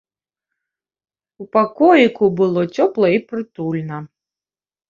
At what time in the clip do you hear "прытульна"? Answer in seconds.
3.29-3.97